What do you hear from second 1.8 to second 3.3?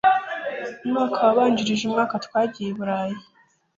umwaka, twagiye i Burayi.